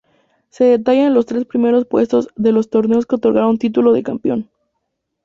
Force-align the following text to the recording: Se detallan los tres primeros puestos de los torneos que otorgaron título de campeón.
Se 0.49 0.63
detallan 0.63 1.13
los 1.13 1.27
tres 1.27 1.45
primeros 1.45 1.85
puestos 1.85 2.29
de 2.35 2.51
los 2.51 2.71
torneos 2.71 3.05
que 3.05 3.17
otorgaron 3.17 3.59
título 3.59 3.93
de 3.93 4.01
campeón. 4.01 4.49